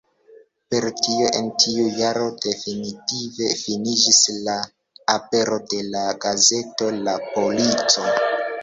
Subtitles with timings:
[0.73, 4.57] Per tio en tiu jaro definitive finiĝis la
[5.19, 8.11] apero de la gazeto "La Polico".